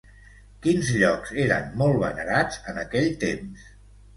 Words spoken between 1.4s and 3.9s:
eren molt venerats en aquell temps?